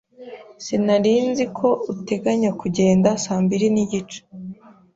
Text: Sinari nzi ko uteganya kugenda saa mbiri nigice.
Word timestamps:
Sinari 0.65 1.13
nzi 1.29 1.45
ko 1.57 1.67
uteganya 1.93 2.49
kugenda 2.61 3.09
saa 3.23 3.41
mbiri 3.45 3.67
nigice. 3.73 4.19